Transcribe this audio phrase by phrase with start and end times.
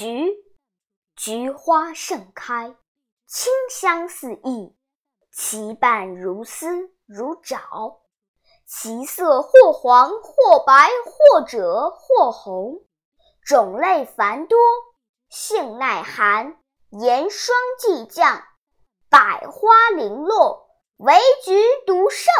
[0.00, 0.42] 菊
[1.14, 2.74] 菊花盛开，
[3.26, 4.74] 清香四溢，
[5.30, 8.00] 其瓣如丝如爪，
[8.64, 12.80] 其色或黄或白或赭或红，
[13.44, 14.58] 种类繁多，
[15.28, 16.56] 性耐寒，
[16.88, 18.42] 严霜季降，
[19.10, 21.14] 百花零落，唯
[21.44, 22.39] 菊独盛。